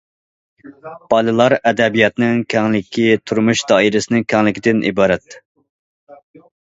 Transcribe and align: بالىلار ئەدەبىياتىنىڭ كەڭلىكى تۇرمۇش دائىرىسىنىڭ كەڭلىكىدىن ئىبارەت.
بالىلار 1.13 1.55
ئەدەبىياتىنىڭ 1.59 2.41
كەڭلىكى 2.53 3.05
تۇرمۇش 3.33 3.63
دائىرىسىنىڭ 3.73 4.25
كەڭلىكىدىن 4.35 4.83
ئىبارەت. 4.93 5.39